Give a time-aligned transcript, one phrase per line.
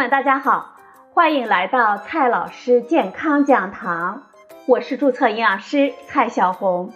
[0.00, 0.76] 们，大家好，
[1.12, 4.28] 欢迎来到蔡老师健康讲堂，
[4.64, 6.94] 我是注册营养师蔡小红。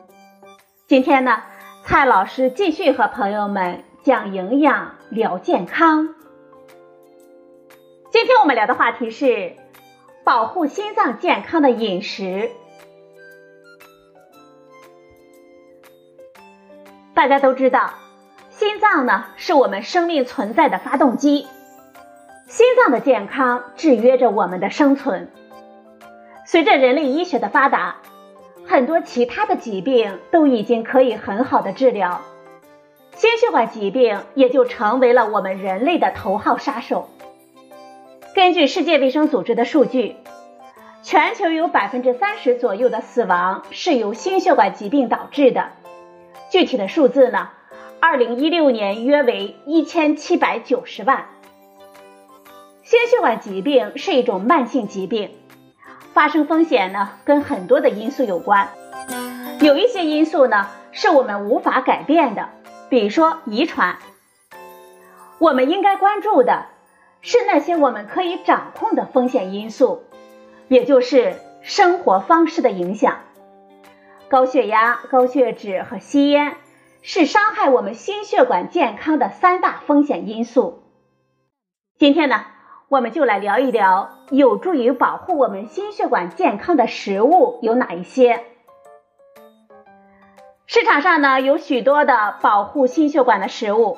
[0.86, 1.42] 今天呢，
[1.82, 6.14] 蔡老师继续和朋友们讲营养、聊健康。
[8.10, 9.54] 今天我们聊的话题是
[10.24, 12.50] 保护心脏健康的饮食。
[17.12, 17.90] 大家都知道，
[18.48, 21.46] 心脏呢是我们生命存在的发动机。
[22.46, 25.30] 心脏的健康制约着我们的生存。
[26.46, 27.96] 随着人类医学的发达，
[28.66, 32.20] 很多其他的疾病都已经可以很好的治疗，
[33.16, 37.08] 心血管疾病也就成为了我们人类的头号杀手。
[38.34, 40.16] 根据世界卫生组织的数据，
[41.02, 45.70] 全球有百分之三十左右的死亡是由心血管疾病导致的。
[46.50, 47.48] 具体的数字呢？
[48.00, 51.24] 二零一六年约为一千七百九十万。
[52.84, 55.30] 心血管疾病是一种慢性疾病，
[56.12, 58.68] 发生风险呢跟很多的因素有关，
[59.62, 62.50] 有一些因素呢是我们无法改变的，
[62.90, 63.96] 比如说遗传。
[65.38, 66.66] 我们应该关注的
[67.22, 70.02] 是那些我们可以掌控的风险因素，
[70.68, 73.20] 也就是生活方式的影响。
[74.28, 76.56] 高血压、高血脂和吸烟
[77.00, 80.82] 是伤害我们心血管健康的三大风险因素。
[81.98, 82.44] 今天呢？
[82.88, 88.44] 我们就来聊一聊有助于保护我们心血管健康的食物有哪一些。
[90.66, 93.96] 市场上呢有许多的保护心血管的食物，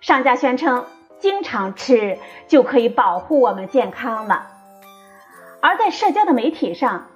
[0.00, 0.84] 商家宣称
[1.18, 4.46] 经常吃就可以保护我们健康了。
[5.60, 7.06] 而在社交的媒体上，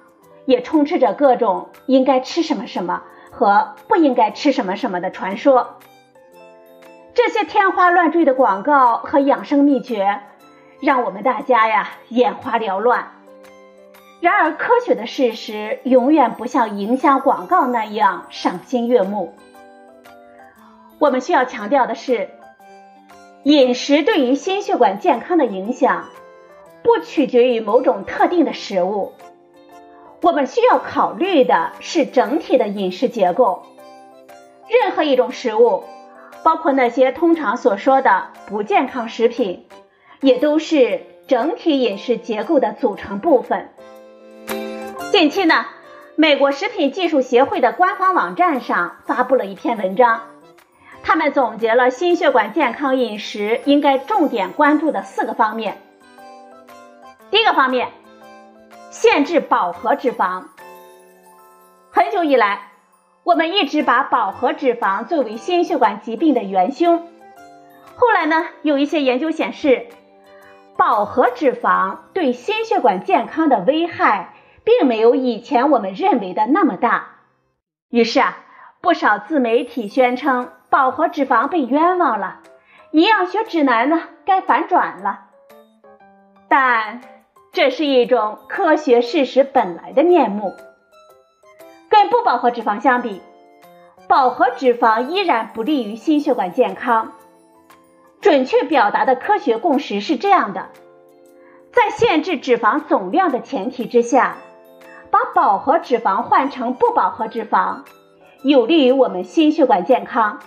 [0.45, 5.77] 也充斥着各种应该吃什么什么和不应该吃什么什么的传说。
[7.13, 10.21] 这些天花乱坠的广告和养生秘诀。
[10.79, 13.11] 让我们大家呀眼花缭乱。
[14.21, 19.33] 然而，科学的事实永远不像营销广告那样赏心悦目。
[20.99, 22.29] 我们需要强调的是，
[23.43, 26.09] 饮食对于心血管健康的影响
[26.83, 29.13] 不取决于某种特定的食物。
[30.21, 33.63] 我们需要考虑的是整体的饮食结构。
[34.67, 35.85] 任何一种食物，
[36.43, 39.65] 包括那些通常所说的不健康食品。
[40.21, 43.69] 也都是整体饮食结构的组成部分。
[45.11, 45.65] 近期呢，
[46.15, 50.21] 美国食品技术协会的官方网站上发布了一篇文章，
[51.03, 55.77] 他们总结了心血管健康饮食应该重点关注的四个方面。
[57.31, 57.89] 第一个方面，
[58.91, 60.43] 限制饱和脂肪。
[61.91, 62.71] 很久以来，
[63.23, 67.07] 我们一直把饱和脂肪作为心血管疾病的元凶。
[67.95, 69.87] 后来呢，有一些研究显示。
[70.79, 77.17] 饱和脂肪对心血管健康的危害，并没有以前我们认为的那么大。
[77.89, 78.37] 于是啊，
[78.79, 82.39] 不少自媒体宣称饱和脂肪被冤枉了，
[82.91, 85.25] 营养学指南呢该反转了。
[86.47, 87.01] 但
[87.51, 90.55] 这是一种科学事实本来的面目。
[91.89, 93.21] 跟不饱和脂肪相比，
[94.07, 97.11] 饱和脂肪依然不利于心血管健康。
[98.21, 100.67] 准确表达的科学共识是这样的：
[101.71, 104.37] 在限制脂肪总量的前提之下，
[105.09, 107.83] 把饱和脂肪换成不饱和脂肪，
[108.43, 110.39] 有利于我们心血管健康。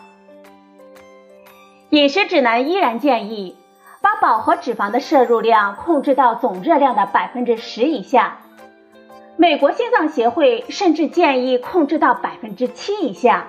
[1.88, 3.56] 饮食指南依然建议
[4.00, 8.38] 把饱和脂肪的摄入量控制到总热量的百分之十以下，
[9.36, 13.48] 美国心脏协会甚至建议控制到百分之七以下。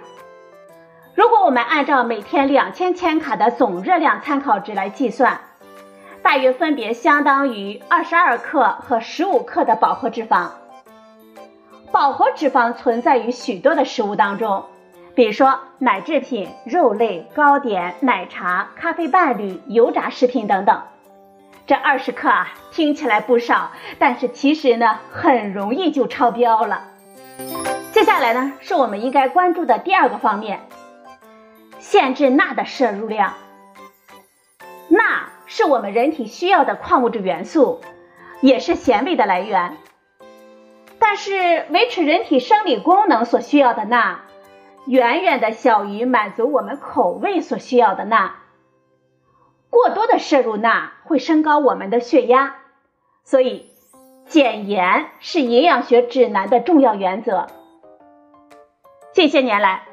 [1.16, 5.40] 如果我们按照每天两千千卡的总热量参考值来计算，
[6.24, 10.47] 大约分别相当于二十二克和十五克的饱和脂肪。
[11.91, 14.66] 饱和脂肪存在于许多的食物当中，
[15.13, 20.81] 比如说奶制品、肉类、糕点、奶茶、咖啡伴侣、油炸食品等等。
[21.68, 23.69] 这二十克啊，听起来不少，
[24.00, 26.86] 但是其实呢，很容易就超标了。
[27.92, 30.59] 接下来呢，是我们应该关注的第二个方面。
[31.83, 33.33] 限制钠的摄入量。
[34.88, 37.81] 钠是我们人体需要的矿物质元素，
[38.39, 39.75] 也是咸味的来源。
[40.97, 44.21] 但是维持人体生理功能所需要的钠，
[44.85, 48.35] 远远的小于满足我们口味所需要的钠。
[49.69, 52.56] 过多的摄入钠会升高我们的血压，
[53.25, 53.69] 所以
[54.25, 57.47] 减盐是营养学指南的重要原则。
[59.12, 59.93] 近些年来。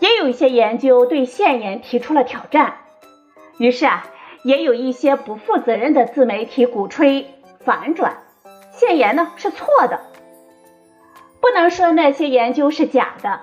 [0.00, 2.76] 也有一些研究对限盐提出了挑战，
[3.58, 4.06] 于是啊，
[4.44, 7.26] 也有一些不负责任的自媒体鼓吹
[7.64, 8.24] 反转，
[8.72, 10.00] 限盐呢是错的。
[11.40, 13.40] 不能说那些研究是假的，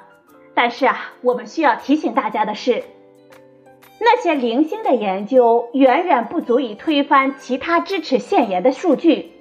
[0.54, 2.84] 但是啊，我们需要提醒大家的是，
[4.00, 9.32] 那些零星的研究远远不足以推翻其他支持限盐的数据。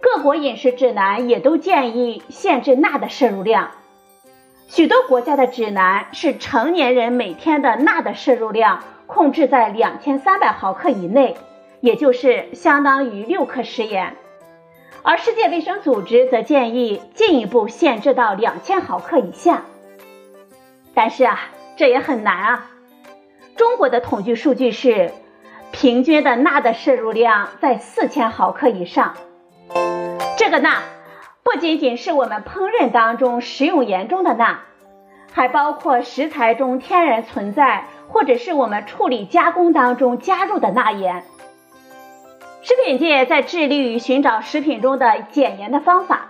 [0.00, 3.70] 各国饮食指南也都建议限制钠的摄入量。
[4.68, 11.36] 许多国家的指南是成年人每天的钠的摄入量控制在两千三百毫克以内，
[11.80, 14.16] 也就是相当于六克食盐。
[15.02, 19.62] 而世界卫生组织则建议进一步限制到两千毫克以下。
[20.94, 21.38] 但是啊，
[21.76, 22.70] 这也很难啊。
[23.54, 25.12] 中国的统计数据是，
[25.70, 29.14] 平均的钠的摄入量在四千毫克以上。
[30.36, 30.82] 这个钠。
[31.46, 34.62] 不仅仅是我们烹饪当中食用盐中的钠，
[35.32, 41.22] 还包括食材中天然存在或者是我们处理加工当中加入的钠盐。
[42.62, 46.26] 食品界在致力于寻找食品中的减盐的方法，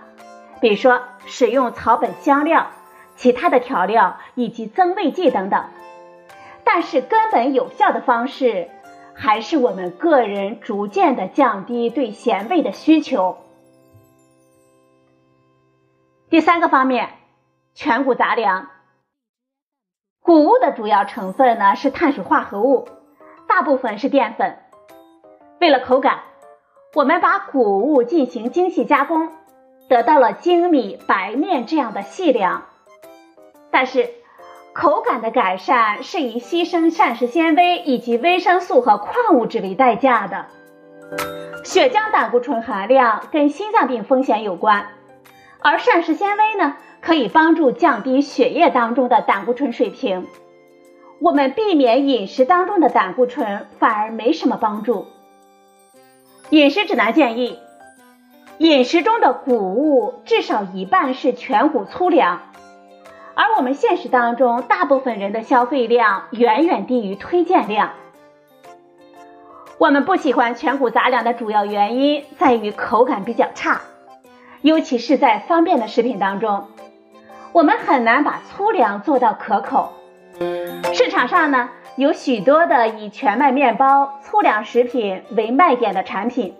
[0.61, 2.67] 比如说使用草本香料、
[3.15, 5.63] 其他的调料以及增味剂等等。
[6.63, 8.69] 但是根本有效的方式，
[9.15, 13.37] 还是我们个人逐渐的降低对咸味的需求。
[16.29, 17.11] 第三个方面，
[17.73, 18.67] 全谷杂粮。
[20.21, 22.89] 谷物的主要成分呢是碳水化合物，
[23.47, 24.57] 大部分是淀粉。
[25.61, 26.19] 为了口感，
[26.95, 29.31] 我们把谷物进行精细加工，
[29.87, 32.65] 得到了精米、白面这样的细粮。
[33.71, 34.09] 但是，
[34.73, 40.47] 口感的改善是以牺牲膳食纤维以及维生素和矿物质为代价的。
[41.63, 44.89] 血浆胆固醇含量跟心脏病风险有关。
[45.59, 50.27] 而膳食纤维呢，可以帮助降低血液当中的胆固醇水平。
[51.19, 55.07] 我们避免饮食当中的胆固醇，反而没什么帮助。
[56.51, 57.57] 饮食指南建议，
[58.59, 62.41] 饮食中的谷物至少一半是全谷粗粮，
[63.33, 67.91] 而我们现实当中大部分人的消费量远远低于推荐量。
[69.79, 73.81] 我们不喜欢全谷杂粮的主要原因在于口感比较差。
[74.61, 76.67] 尤其是在方便的食品当中，
[77.51, 79.93] 我们很难把粗粮做到可口。
[80.93, 86.55] 市场上呢，有许多的以全麦面包、粗粮食品为卖点的产品，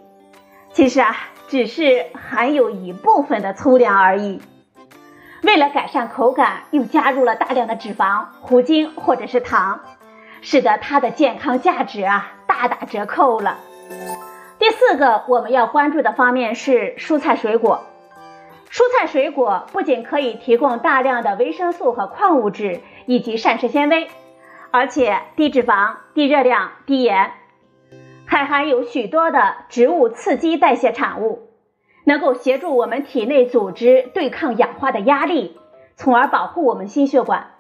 [0.74, 1.16] 其实啊，
[1.48, 4.42] 只是含有一部分的粗粮而已。
[5.44, 9.82] 为了改善口感，又加入了大量的脂肪、糊精或者是糖，
[10.42, 13.58] 使得它的健康价值啊大打折扣了。
[14.68, 17.86] 第四个我们要关注的方面是蔬菜水果。
[18.70, 24.10] 蔬菜水果不仅可以提供大量的维生素和矿物质以及膳食纤维，
[24.70, 27.32] 而且低脂肪、低热量、低盐，
[28.26, 31.48] 还含有许多的植物刺激代谢产物，
[32.04, 35.58] 能够协助我们体内组织对抗氧化的压力，
[35.96, 37.52] 从而保护我们心血管。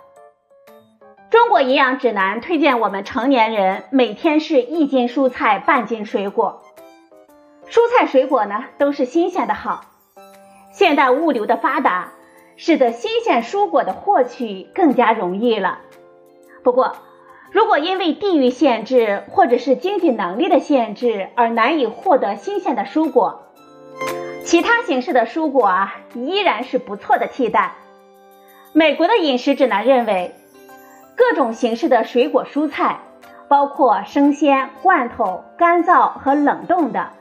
[1.29, 6.63] 中国营养指南推荐我们成年人每天是一斤蔬菜，半斤水果。
[7.69, 9.81] 蔬菜水果呢都是新鲜的好，
[10.71, 12.13] 现代物流的发达，
[12.55, 15.79] 使得新鲜蔬果的获取更加容易了。
[16.63, 16.95] 不过，
[17.51, 23.43] 如果因为地域限制或者是经济能力的限制而难以获得新鲜的蔬果，
[24.45, 27.75] 其他形式的蔬果啊依然是不错的替代。
[28.71, 30.35] 美国的饮食指南认为，
[31.17, 32.99] 各种形式的水果蔬菜，
[33.49, 37.11] 包括生鲜、罐头、干燥和冷冻的。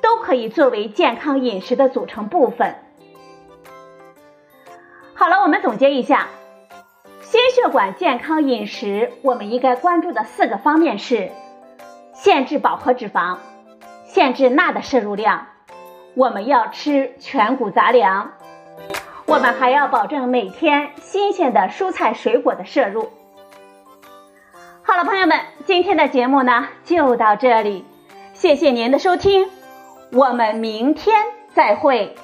[0.00, 2.76] 都可以作为健康饮食的组成部分。
[5.14, 6.28] 好了，我们总结一下，
[7.20, 11.30] 心血管健康饮食我们应该关注的四个方面是：
[12.12, 13.38] 限制饱和脂肪，
[14.06, 15.46] 限制钠的摄入量，
[16.14, 18.32] 我们要吃全谷杂粮，
[19.26, 23.10] 我们还要保证每天新鲜的蔬菜水果的摄入。
[24.82, 27.84] 好了，朋友们，今天的节目呢就到这里，
[28.34, 29.55] 谢谢您的收听。
[30.12, 31.14] 我们明天
[31.54, 32.14] 再会。